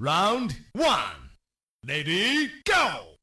[0.00, 1.32] Round one,
[1.82, 3.16] lady, go!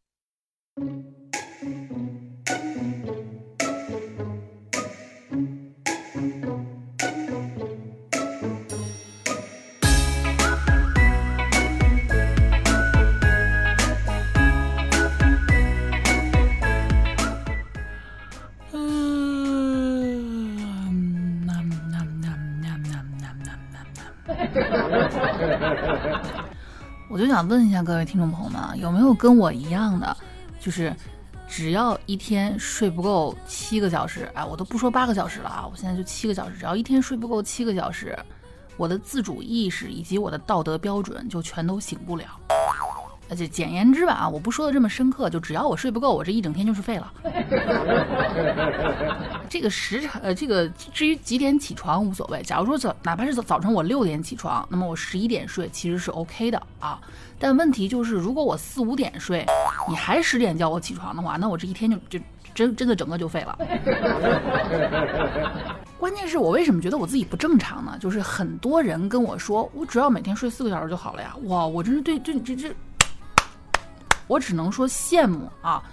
[27.08, 30.18] 我就想问一下各位听众朋友们啊，有没有跟我一样的，
[30.60, 30.94] 就是
[31.48, 38.18] 只要一天睡不够七个小时，哎，我都不说八个小时了啊，我现在就七个小时，只要一天睡不够七个小时，
[38.76, 42.26] 我的自主意识以及我的道德标准就全都醒不了。
[43.28, 47.14] 而且简言之吧啊，我不说的这么深刻，就只要我睡不够，我这一整天就是废了。
[49.50, 52.42] 这个时辰，呃，这个至于几点起床无所谓。
[52.44, 57.00] 假如说早，哪怕是早早晨我六点起床，那么我十一点睡其实是 OK 的啊。
[57.40, 59.46] 但问题就是，如果我四五点睡，
[59.90, 62.20] 你还十点叫我起床的话，那我这一天就就
[62.54, 63.58] 真真的整个就废了。
[65.98, 67.98] 关键是我为什么觉得我自己不正常呢？
[68.00, 71.36] 就是很多人跟我说，我只要每天睡四个小时就好了呀。
[71.46, 72.76] 哇，我真是对对这这。
[74.28, 75.84] 我只能说羡慕啊，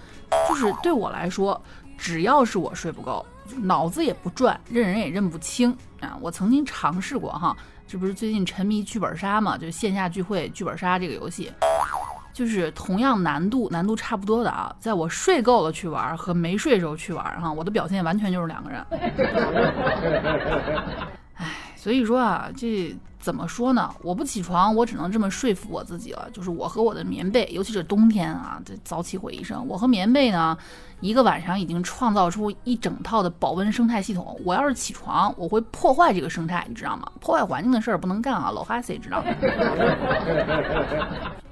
[0.49, 1.61] 就是对我来说，
[1.97, 3.25] 只要是我睡不够，
[3.61, 6.17] 脑子也不转，认人也认不清啊。
[6.21, 7.55] 我曾经尝试过哈，
[7.87, 11.51] 这不是最近沉迷剧本杀嘛，就线下聚会剧本杀这个游戏，
[12.33, 18.85] 就是同样难度难度差不多的啊，在我睡够了去玩和没睡时候去玩哈，我的表现完全就是两个人。
[21.83, 22.95] 所以说啊，这。
[23.23, 23.89] 怎么说呢？
[24.01, 26.27] 我不起床，我只能这么说服我自己了。
[26.33, 29.65] 就是我和我的棉被，尤其是冬天啊，这早起毁一生。
[29.65, 30.57] 我和棉被呢，
[30.99, 34.37] 一个晚上已经创造出一整套的保温生态系统。
[34.43, 37.09] 我要是起床，我会破坏这个生态，你知道吗？
[37.21, 39.23] 破坏环境的事儿不能干啊，老哈谁知道？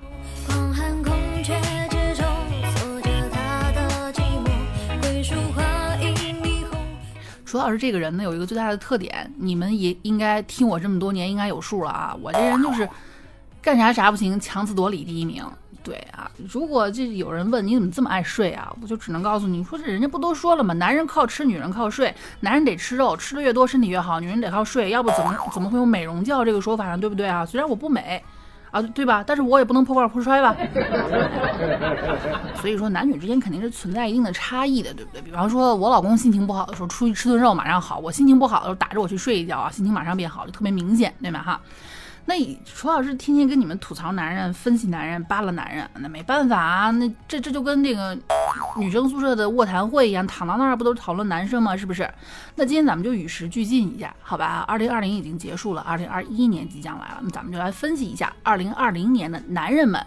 [7.51, 12.15] 楚老师这个人呢，有一个最大的特点，你们也应该听我这么多年，应该有数了啊。
[12.21, 12.87] 我这人就是
[13.61, 15.45] 干啥啥不行，强词夺理第一名。
[15.83, 20.73] 对啊，如果这有人问你怎么这么爱睡啊，我就只能告诉你说，这人家不都说了吗？
[20.75, 22.13] 男人靠吃，女人靠睡。
[22.39, 26.97] 男人得吃肉，吃的越多身体越好；女人得靠睡，要不怎么怎么会有美容觉这个说法呢？
[26.97, 27.45] 对不对啊？
[27.45, 28.23] 虽然我不美。
[28.71, 29.23] 啊，对吧？
[29.25, 30.55] 但是我也不能破罐破摔吧。
[32.55, 35.21] 所以说，男女之间肯定是存在一定的差异的，对不对？
[35.21, 41.43] 比方说，我老公心情不好的时候出去吃顿肉马上好，我心情不好的时候打着我去睡一觉啊，心情马上变好，就特别明显，对吗？
[41.43, 41.59] 哈。
[42.25, 46.91] 那楚老师天天跟你们吐槽男人、分析男人、扒拉男人，那没办法啊。
[46.91, 48.15] 那这这就跟这个
[48.77, 51.75] 女生宿舍的卧谈会一样，躺到那儿不都是讨论男生吗？
[51.75, 52.09] 是不是？
[52.55, 54.63] 那今天咱们就与时俱进一下，好吧？
[54.67, 60.03] 二零二零已经结束了，二零二一年即将来了，那咱们就来分析一下二零二零年的男人们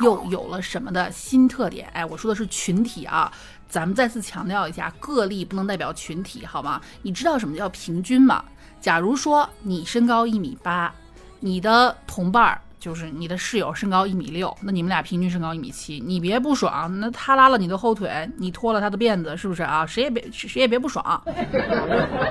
[0.00, 1.88] 又有了什么的新特点。
[1.92, 3.30] 哎，我说的是群体啊，
[3.68, 6.80] 咱们再次强调一下，个例不能代表群体，好吗？
[7.02, 8.44] 你知道什么叫平均吗？
[8.80, 10.92] 假如说你身高一米八。
[11.38, 19.84] 你的同伴儿就是你的室友，身高一米六，那你们俩平均身高一米七，你别不爽，那他拉了你的后腿，你拖了他的辫子，是不是啊？
[19.84, 21.20] 谁也别谁也别不爽。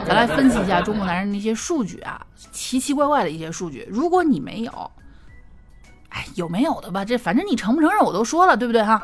[0.07, 3.85] 咱来分析一下中国男人那些数据啊，奇奇怪怪的一些数据。
[3.91, 4.91] 如果你没有，
[6.07, 7.03] 哎，有没有的吧？
[7.03, 9.03] 这反正你承不承认我都说了，对不对哈？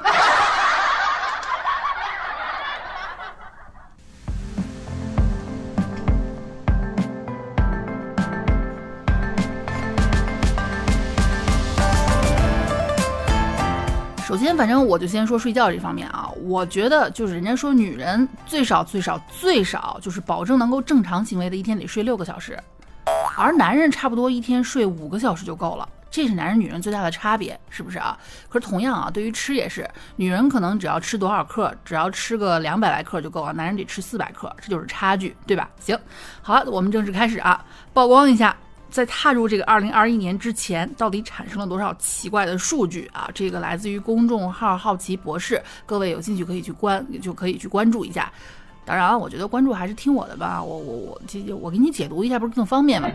[14.56, 22.58] 反正我就先说睡觉这方面啊，我觉得就是人家说女人最少最少最少就是保证能够正常行为的一天得睡六个小时，
[23.38, 28.18] 而男人差不多一天睡五个小时就够了，这是男人女人最大的差别，是不是啊？
[28.50, 35.70] 可是同样啊，对于吃也是，女人可能只要吃多少克，只要吃个两百来克就够了，男人得吃四百克，这就是差距，对吧？
[35.80, 35.98] 行，
[36.42, 37.64] 好，我们正式开始啊，
[37.94, 38.56] 曝光一下。
[38.92, 43.30] 在踏入这个二零二一年之前，到底产生了多少奇怪的数据啊？
[43.34, 48.32] 这个来自于公众号“好奇博士”，各位有兴趣可以去关，就可以去关注一下。
[48.84, 51.22] 当然，我觉得关注还是听我的吧，我我我，
[51.62, 53.10] 我给你解读一下，不是更方便吗？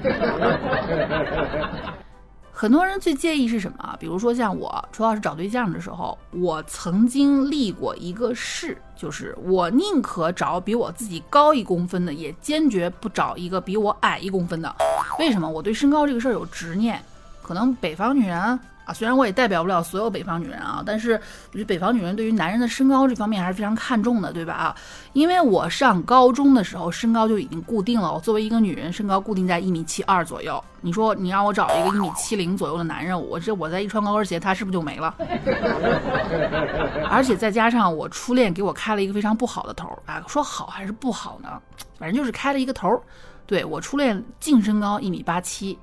[2.59, 3.97] 很多人最介意是什么？
[4.01, 14.75] 比如说像我，主要是找对象的时候，我曾经立过一个誓，就是我宁可找比我自己高一公分的，也坚决不找一个比我矮一公分的。
[15.19, 15.47] 为什么？
[15.47, 16.99] 我对身高这个事儿有执念。
[17.43, 18.95] 可能北方女人啊。
[18.95, 21.13] 虽然我也代表不了所有北方女人啊，但是
[21.53, 24.55] 我觉得北方女人对于男人的身高这方面还是非常看重的，对吧？
[24.55, 24.75] 啊，
[25.13, 30.63] 因为我上高中的时候身高就已经固定了，我作为一个女人，身高固定在一米七二左右。
[30.81, 35.13] 你说你让我找一个一米七零左右的男人，我这我再一穿高跟鞋，他是不是就没了？
[37.11, 41.61] 而且再加上我初恋给我开了一个非常不好的头啊，说好还是不好呢？
[41.99, 43.03] 反正就是开了一个头。
[43.47, 45.79] 对我初恋净身高一米八七，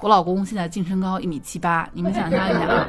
[0.00, 2.86] 我老公现在净身高一米七八，你们想象一下啊，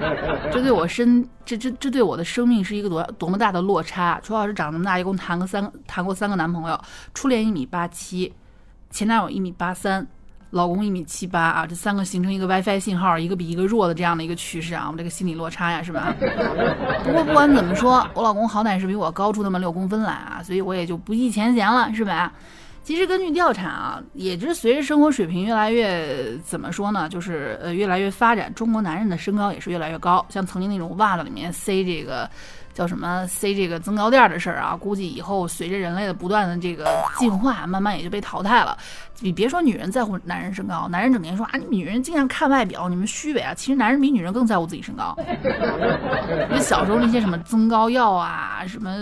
[0.50, 4.18] 这对我身这这这对我的生命是一个多多么大的落差。
[4.22, 6.80] 楚老师长这么大，一共谈个三谈过三个男朋友，
[7.12, 8.32] 初恋一米八七，
[8.90, 10.06] 前男友一米八三，
[10.50, 16.14] 老公一米七八啊，这三个形成一个 WiFi 信号，一个比一个弱的这样的一个趋势啊，我们这个心理落差呀，是吧？
[17.04, 22.32] 不过不管怎么说，我老公好歹是比我高出那么六公分来啊，所以我也就不计前嫌了，是吧？
[22.84, 30.24] 其实根据调查啊，也就是随着生活水平越来越怎么说呢，就是呃越来越发展，中国男人的身高也是越来越高。
[30.28, 32.30] 像曾经那种袜子里面塞这个
[32.74, 36.84] 叫什么塞这个增高垫的事儿啊，估计以后随着人类的不断的这个
[37.18, 38.76] 进化，慢慢也就被淘汰了。
[39.20, 43.54] 你别说女人在乎男人身高，男人整天说啊，你女人经常看外表，你们虚伪啊。
[43.54, 45.16] 其实男人比女人更在乎自己身高。
[46.50, 48.92] 因为小时候那些什么增高药啊，什么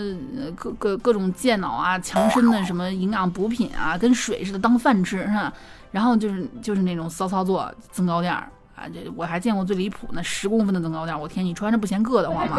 [0.55, 5.51] 各各各种健脑啊、强身的什么营养补品啊，跟水似的当饭吃，是吧？
[5.89, 8.47] 然后就是就是那种骚操作增高垫儿。
[8.75, 12.57] 啊，这我还见过最离谱那十公分的增高垫，我天，你穿着不嫌硌得慌吗？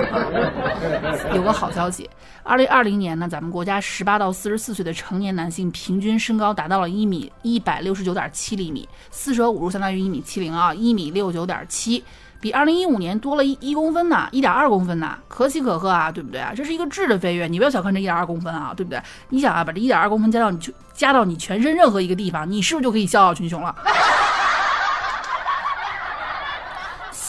[1.35, 2.09] 有个好消息，
[2.45, 12.05] 二零二零年呢，咱们国家十八到四十四岁的成年男性平均身高达到了一米一百六十九点七厘米，四舍五入相当于一米七零啊，一米六九点七，
[12.41, 16.53] 比二零一五年多了一一公分呢，一点二公分呢，可喜可贺啊，对不对啊？
[16.55, 19.03] 这是一个质的飞跃，你不要小看这一点二公分啊，对不对？
[19.31, 23.75] 你想啊，把这一点二公分加到你就加到你全身任何一个地方，你是不是就可以笑傲群雄了？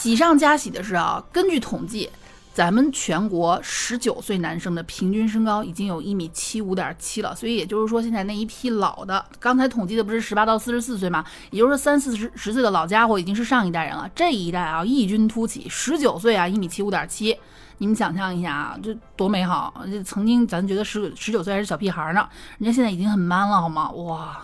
[0.06, 2.08] 喜上加喜的是啊，根据统计，
[2.54, 7.36] 咱们全国十九岁男生的平均身高已经有一米七五点七了。
[7.36, 11.26] 所以也就是说，现在那一批老的，刚才统计的不是十八到四十四岁吗？
[11.50, 14.08] 也就是，三四十十岁的老家伙已经是上一代人了。
[14.14, 17.36] 这一代啊，异军突起，十九岁啊，一米七五点七。
[17.78, 19.74] 你们想象一下啊，这多美好！
[19.92, 22.28] 这曾经咱觉得十十九岁还是小屁孩呢，
[22.58, 23.90] 人家现在已经很 man 了，好吗？
[23.92, 24.42] 哇！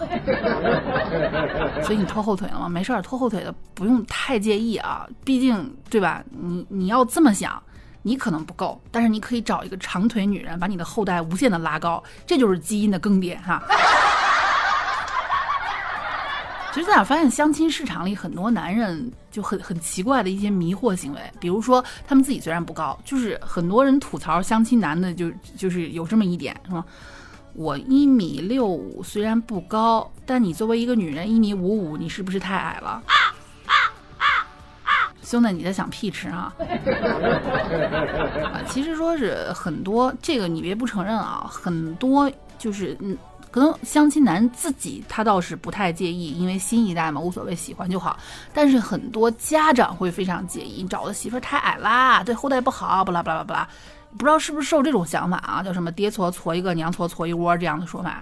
[1.81, 2.67] 所以你拖后腿了吗？
[2.67, 6.23] 没事儿，拖后腿的不用太介意啊，毕竟对吧？
[6.29, 7.61] 你你要这么想，
[8.01, 13.63] 你可能不够，但是你可以找一个长腿女人，把你的后代无限的拉高，这就是基因的更迭哈。
[16.73, 26.85] 其实，在我发现相亲市场里，很多男人就很很奇怪的一些迷惑行为，比如说，他们自己虽然不高，就是很多人吐槽相亲男的，就就是有这么一点，是吗？
[27.53, 33.03] 我一米六五，虽然不高，但你作为一个女人一米五五，你是不是太矮了？
[35.21, 36.53] 兄弟，你在想屁吃啊？
[38.53, 43.17] 啊，其实说是很多，这个你别不承认啊，很多就是嗯。
[43.51, 48.17] 可能相亲男自己他倒是不太介意，因为新一代嘛，无所谓，喜欢就好。
[48.53, 53.67] 但是很多家长会非常介意，你找的媳妇太矮啦，对后代不好，巴拉巴拉巴拉。
[54.17, 55.63] 不知道是不是受这种想法啊？
[55.63, 58.21] 叫什么爹搓搓一个，娘搓搓一窝这样的说法。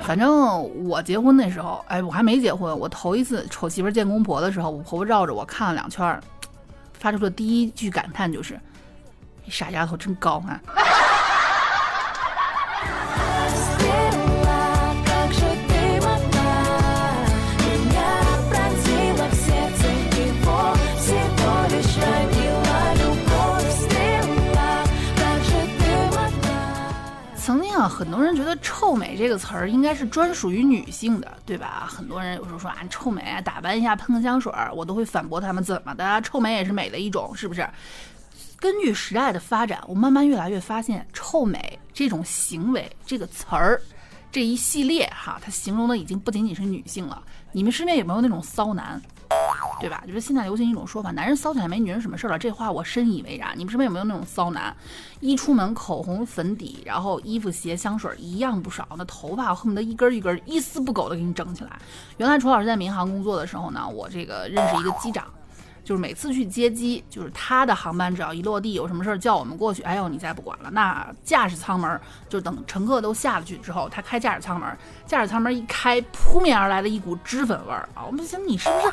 [0.00, 6.18] 反正我结婚那时候，哎，我还没结婚，我头一次瞅媳妇见公婆的时候，我婆婆绕着我看了两圈，
[6.94, 8.58] 发出的第一句感叹就是
[9.48, 10.58] ：“傻丫头真高啊！”
[27.94, 31.86] 很多人觉得“臭美”这个词儿应该是专属于女性的，对吧？
[31.88, 36.20] 很多人有时候说啊，臭美啊，打扮一下，喷个香水儿，我都会反驳他们，怎么的？
[36.22, 37.64] 臭美也是美的一种，是不是？
[38.58, 43.80] 根据时代的发展，我慢慢越来越发现，臭美这种行为这个词儿
[44.34, 47.22] 这一系列哈，它形容的已经不仅仅是女性了。
[47.52, 49.00] 你们身边有没有那种骚男？
[49.80, 50.02] 对吧？
[50.08, 52.36] 就是现在流行一种说法，男人骚起来没女人什么事了。
[52.36, 53.52] 这话我深以为然。
[53.56, 54.76] 你们身边有没有那种骚男？
[55.20, 61.70] 一出门口红粉底，然后衣服鞋香水一样不少，那头发恨不得一根一根一丝不苟的给你整起来。
[62.16, 65.24] 原来楚老师在民航工作的时候呢，我这个认识一个机长，
[65.84, 74.68] 就是每次去接机，就是他的航班只要一落地，有什么事儿叫我们过去，哎呦你再不管了，那驾驶舱门就等乘客都下了去之后，他开驾驶舱门，
[75.06, 78.02] 驾驶舱门一开，扑面而来的一股脂粉味儿啊！
[78.06, 78.92] 我们想你是不是？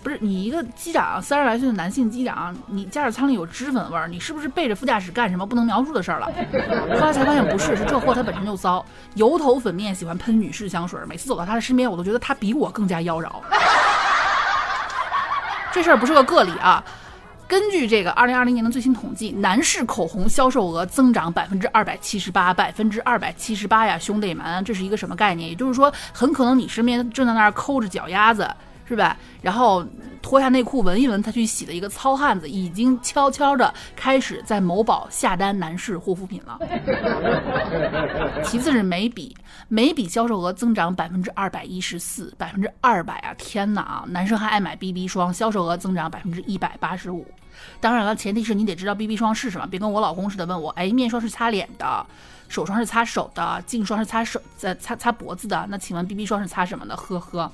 [0.00, 6.26] 不是你一个机长，三十来岁的男性机长，你驾驶舱里有脂粉味儿，你是不是背着副驾驶干什么不能描述的事儿了？
[7.00, 8.82] 后来才发现不是，是这货他本身就骚，
[9.16, 13.28] 油头粉面，喜欢喷女士香水，每次走到他的身边，我都觉得他比我更加妖娆。
[15.78, 16.82] 这事儿不是个个例啊。
[17.46, 25.48] 根据这个二零二零年的最新统计，男士口红销售额增长百分之二百七十八，百分之二百七十八呀，兄弟们，这是一个什么概念？
[25.48, 28.50] 也就是说，很可能你身边正在那儿抠着脚丫子，
[28.88, 29.16] 是吧？
[29.42, 29.84] 然后
[30.22, 36.58] 脱下内裤闻一闻，他去洗的一个糙汉子，已经悄悄的开始在某宝下单男士护肤品了。
[38.42, 39.36] 其次是眉笔，
[39.68, 43.34] 眉笔销售额增长百分之二百一十四，百分之二百啊！
[43.36, 44.04] 天哪啊！
[44.08, 47.26] 男生还爱买 BB 霜，销售额增长百分之一百八十五。
[47.80, 52.06] 当然了，前提是你得知道 BB 霜是什么，别跟我老公似的问我，哎，面霜是擦脸的，
[52.48, 56.96] 手霜是擦手的，镜霜是擦手在擦擦脖子的，那请问 BB 霜是擦什么的？
[56.96, 57.52] 呵呵。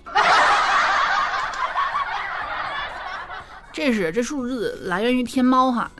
[3.74, 5.90] 这是这数字来源于天猫哈，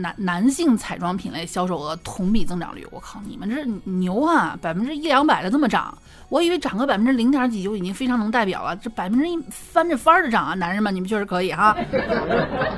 [0.00, 5.98] 男男性彩妆品类销售额同比增长率，我靠，你们这牛啊，百分之一两百的这么涨，
[6.28, 11.76] 我以为涨个百分之零点几就已经非常能代表了，这百分之一翻着番的涨啊，男人们你们确实可以哈。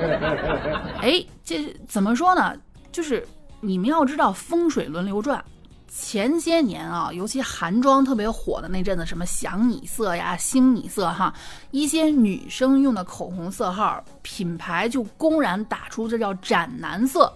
[1.01, 2.55] 哎，这怎么说呢？
[2.91, 3.23] 就是
[3.59, 5.45] 你们要知道风水轮流转。
[5.93, 11.33] 前些年啊，尤其韩妆特别火的那阵子，什么想你色呀、星你色哈，
[11.71, 17.31] 一些女生用的口红色号品牌就公然打出这叫斩男色。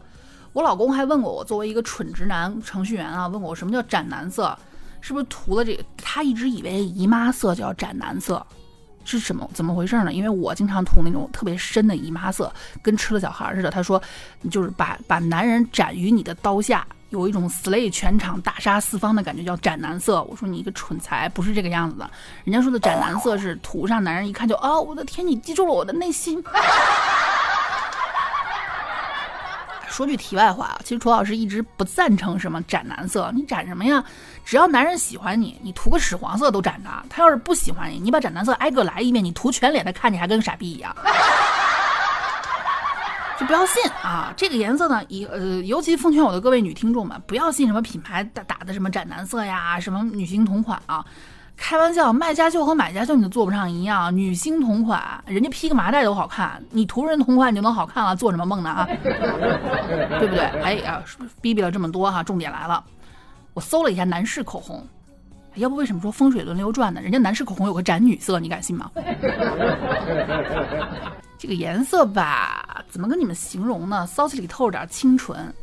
[0.53, 4.57] 我老公还问过我，作为一个蠢直男程序员啊，问我什么叫斩男色，
[5.01, 5.83] 是不是涂了这个？
[5.97, 8.43] 他一直以为姨妈色叫斩男色，
[9.03, 9.49] 是什么？
[9.53, 10.13] 怎么回事呢？
[10.13, 12.49] 因为我经常涂那种特别深的姨妈色，
[12.81, 13.69] 跟吃了小孩似的。
[13.69, 14.01] 他说，
[14.49, 16.87] 就是把把男人斩于你的刀下。
[17.09, 20.23] 有一种 slay 全场大杀四方的感觉，叫斩男色。
[20.23, 22.09] 我说你一个蠢材，不是这个样子的。
[22.43, 26.43] 人家说的斩男色是涂上，男人一看就啊，我的天，你击中了我的内心。
[29.87, 34.03] 说句题外话啊，其实楚老师一直不赞成什么斩男色，你斩什么呀？
[34.43, 37.01] 只要男人喜欢你，你涂个屎黄色都斩他。
[37.09, 40.93] 他要是不喜欢你，你把斩男色挨个来一遍，你涂全脸，他看你还跟傻逼一样。
[43.39, 44.33] 就不要信啊！
[44.37, 51.05] 这个颜色呢，以呃，尤其奉劝我的各位女听众们，不要信什么品牌打打的什么斩男色呀，什么女星同款啊，
[51.57, 54.15] 开玩笑，卖家秀和买家秀你都做不上一样。
[54.15, 58.87] 女星同款，人家披个麻袋都好看，你图人同款你就能好看了，做什么梦呢啊？
[60.17, 60.45] 对不对？
[60.61, 61.03] 哎呀，
[61.41, 62.81] 逼逼了这么多哈，重点来了，
[63.53, 64.87] 我搜了一下男士口红，
[65.55, 67.01] 要不为什么说风水轮流转呢？
[67.01, 68.89] 人家男士口红有个斩女色，你敢信吗？
[71.37, 74.07] 这个颜色吧，怎么跟你们形容呢？
[74.07, 75.53] 骚气里透着点清纯，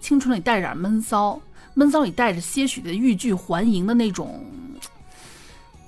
[0.00, 1.40] 清纯里带着点闷骚，
[1.74, 4.44] 闷骚里带着些许的欲拒还迎的那种，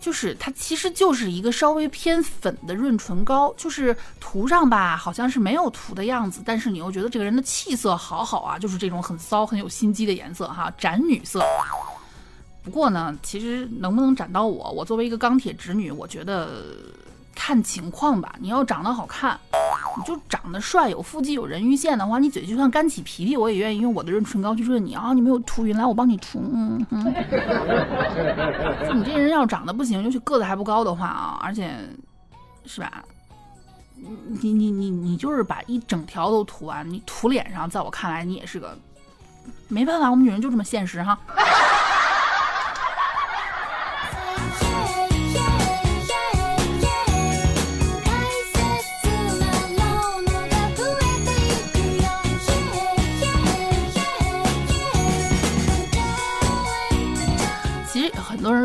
[0.01, 11.45] 就是它其实就是一个稍微偏粉的润唇膏，就是涂上吧，好像是没有涂的样子，但是你又觉得这个人的气色好好啊，就是这种很骚、很有心机的颜色哈，斩女色。
[12.63, 16.75] 不过呢，其实能不能斩到我，我作为一个钢铁直女，我觉得。
[17.35, 19.39] 看情况吧，你要长得好看，
[19.97, 25.13] 你就长得帅，有腹肌，有人鱼线的话，你嘴就算干起皮皮，我也愿意用我的润唇膏去润你啊！
[25.13, 26.41] 你没有涂匀，来我帮你涂。
[26.53, 27.05] 嗯嗯。
[28.87, 31.71] 就你这人要长得不行，尤其个子还不高的话啊，而且，
[32.67, 33.03] 是吧？
[34.41, 38.77] 你你你你就是把一整条都涂完，你涂脸上，在我看来你也是个，
[39.69, 41.19] 没办法，我们女人就这么现实哈。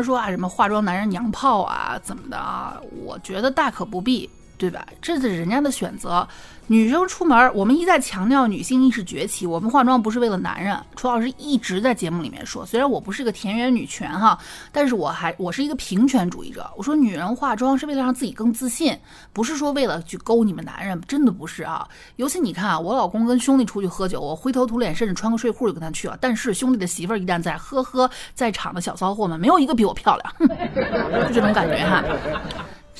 [0.02, 2.76] 说啊，什么化妆男人娘炮啊，怎么的啊？
[3.04, 4.28] 我觉得大可不必。
[4.60, 4.84] 对吧？
[5.00, 6.26] 这是人家的选择。
[6.70, 9.46] 女生出门，我们一再强调女性意识崛起。
[9.46, 10.78] 我们化妆不是为了男人。
[10.94, 14.38] 楚老师一直在节目里面说，虽然我不是个田园女权哈，
[14.70, 16.70] 但是我还我是一个平权主义者。
[16.76, 18.94] 我说女人化妆是为了让自己更自信，
[19.32, 21.88] 不是说为了去勾你们男人，真的不是啊。
[22.16, 26.18] 尤其你看啊，我老公跟兄弟出去喝酒，我灰头土脸，甚至穿个睡裤就跟他去了。
[26.20, 30.50] 但是兄弟的媳妇儿一旦在，呵呵，在场的小骚货们没有一个比我漂亮，
[31.26, 32.04] 就这种感觉哈。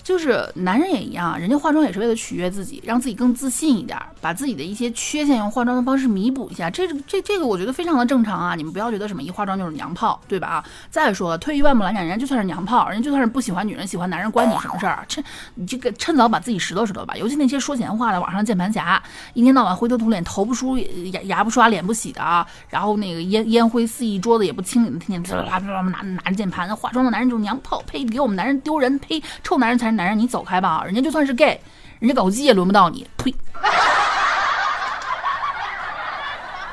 [0.02, 6.70] 就是男人也一样，人家化妆也是为了取悦自己，让自己更自信一点，把自己的一些缺陷用化妆的方式弥补一下。
[6.70, 8.54] 这这这个我觉得非常的正常啊！
[8.54, 10.48] 你们不要觉得什么一化妆就是娘炮，对吧？
[10.48, 15.04] 啊，再说了，退一万步来讲，人家就算是娘炮，人家就算是不喜欢女人，喜欢男人，关你什么事儿？
[15.08, 15.22] 趁
[15.54, 17.16] 你这个趁早把自己拾掇拾掇吧。
[17.16, 19.02] 尤其那些说闲话的网上键盘侠，
[19.34, 28.04] 一天到晚灰头土脸，头不梳，牙牙不刷，脸不洗的啊，然后那个烟烟灰四溢，桌子也不清理的，天天啪啪啪拿拿着键盘，化妆的男人就是娘炮，呸！
[28.04, 29.22] 给我们男人丢人，呸！
[29.42, 30.82] 臭男人才男人，你走开吧。
[30.84, 31.60] 人家就算是 gay，
[31.98, 33.06] 人家搞基也轮不到你。
[33.16, 33.34] 呸！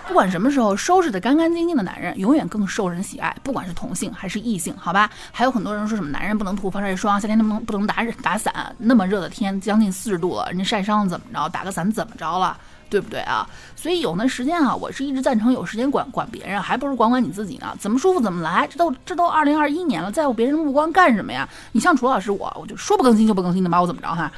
[0.08, 5.10] 不管什么时候收拾的干干净净的男人，永远更受人喜爱，不管是同性还是异性，好吧？
[5.32, 11.50] 还有很多人说什么男人不能涂防晒霜，夏天能不能不能打打伞，那么热的天，将近四十度了，人家晒伤怎么着？
[11.50, 12.58] 打个伞怎么着了？
[12.96, 13.46] 对不对啊？
[13.76, 17.76] 所以有那时间啊，我是一直赞成有时间管管别人，还不如管管你自己呢。
[17.78, 21.46] 怎么舒服怎么来，这都这都二零二一年了，在乎别人的目光干什么呀？
[21.74, 24.32] 你像楚老师我，我就说不更新就不更新的，把我怎么着哈？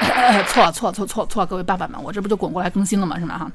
[0.48, 3.18] 错错错错错，各位爸爸们，我这不就滚过来更新了吗？
[3.18, 3.36] 是吗？
[3.38, 3.50] 哈。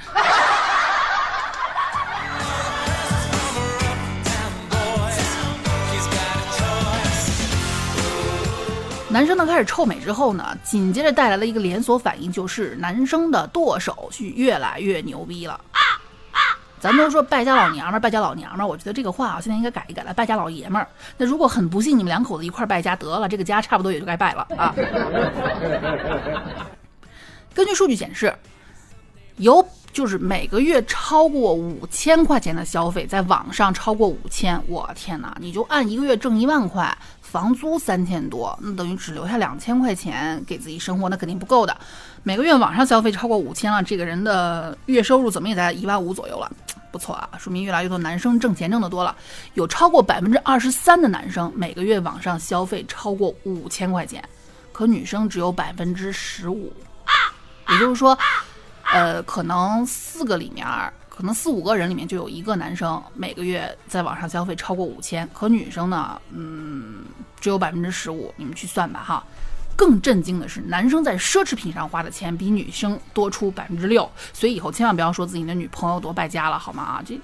[9.14, 15.62] 男生呢开始臭美之后呢，紧接着带来了一个连锁反应，就是男生的剁手是越来越牛逼了。
[16.80, 20.88] 咱都说败家老娘们儿，败家老娘们儿，我觉得这个话啊，现在应该改一改了，败家老爷们儿。
[21.16, 24.74] 那如果很不幸你们两口子一块败家得了，这个家差不多也就该败了啊。
[27.54, 28.34] 根据数据显示，
[29.38, 29.64] 有
[29.94, 35.38] 就是每个月超过五千块钱的消费，在网上超过五千，我天哪！
[35.40, 36.98] 你就按一个月挣一万块。
[37.22, 41.76] 房租三千多，那等于只留下两千块钱给自己生活，那肯定不够的。
[42.22, 46.52] 每个月网上消费超过五千了，这个人的月收入怎么也在一万五左右了，
[46.92, 49.16] 不错啊，说明越来越多男生挣钱挣得多了。
[49.56, 54.24] 有超过百分之二十三的男生每个月网上消费超过五千块钱，
[54.72, 56.72] 可女生只有百分之十五，
[57.70, 58.16] 也就是说，
[58.94, 60.66] 呃，可能四个里面。
[61.10, 67.04] 可能四五个人里面就有一个男生每个月在网上消费超过五千，可女生呢，嗯，
[67.40, 68.34] 只有百分之十五。
[68.36, 69.24] 你们去算吧哈。
[69.76, 74.10] 更震惊的是，男生在奢侈品上花的钱比女生多出百分之六。
[74.34, 76.82] 所以以后千万不要说自己的女朋友多败家了，好吗？
[76.82, 77.20] 啊，这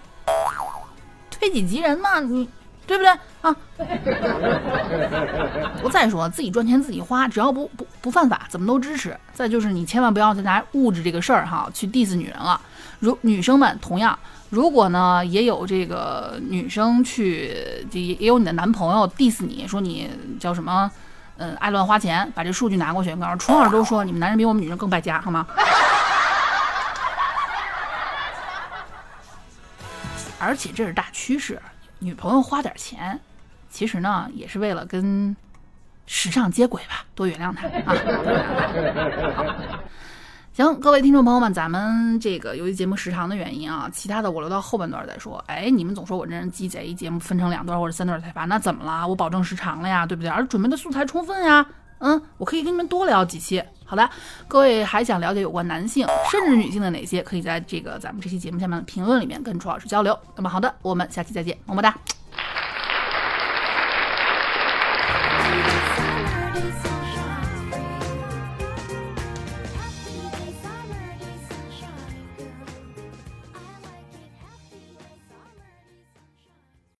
[1.31, 2.47] 推己及人嘛，你。
[2.89, 3.55] 对不对啊？
[5.83, 9.15] 我再说，自己赚钱自己花，只要不不不犯法，怎么都支持。
[9.31, 12.59] 再就是你千万不要再拿物质这个事儿哈去 diss 女人了。
[12.97, 14.17] 如女生们同样，
[14.49, 17.53] 如果呢也有这个女生去，
[17.91, 20.89] 也也有你的男朋友 diss 你说你叫什么，
[21.37, 25.45] 嗯，爱乱花钱，把这数据拿过去，告诉楚老师都说你们男人比我们女人更败家，好吗？
[30.39, 31.61] 而且这是大趋势。
[31.99, 33.19] 女朋友花点钱，
[33.69, 35.35] 其实呢也是为了跟
[36.05, 37.93] 时尚接轨吧，多原谅她啊。
[40.53, 45.41] 行，各位听众朋友们，咱们这个由于节目时长的原因啊，其他的我留到后半段再说。
[45.47, 49.07] 哎，你们总说我这人鸡贼，节目分成两段或者三段才发，那怎么了？
[49.07, 50.29] 我保证时长了呀，对不对？
[50.29, 51.65] 而准备的素材充分呀。
[51.99, 53.63] 嗯，我可以跟你们多聊几期。
[53.89, 54.07] 好的，
[54.47, 60.15] 各位还想了解有关男性甚至女性的哪些，可以在这个咱们这期节目下面的评论里面跟楚老师交流。
[60.35, 61.97] 那么好的，我们下期再见，么么哒。